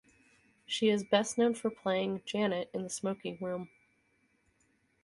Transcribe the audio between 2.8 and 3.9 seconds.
"The Smoking Room".